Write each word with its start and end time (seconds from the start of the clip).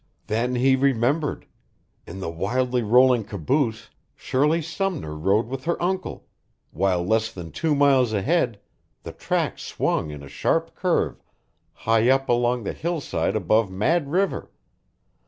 Then 0.25 0.55
he 0.55 0.75
remembered. 0.75 1.45
In 2.07 2.21
the 2.21 2.29
wildly 2.31 2.81
rolling 2.81 3.23
caboose 3.23 3.91
Shirley 4.15 4.59
Sumner 4.59 5.13
rode 5.15 5.45
with 5.45 5.65
her 5.65 5.79
uncle, 5.79 6.25
while 6.71 7.05
less 7.05 7.31
than 7.31 7.51
two 7.51 7.75
miles 7.75 8.11
ahead, 8.11 8.59
the 9.03 9.11
track 9.11 9.59
swung 9.59 10.09
in 10.09 10.23
a 10.23 10.27
sharp 10.27 10.73
curve 10.73 11.21
high 11.71 12.09
up 12.09 12.29
along 12.29 12.63
the 12.63 12.73
hillside 12.73 13.35
above 13.35 13.69
Mad 13.69 14.09
River. 14.11 14.49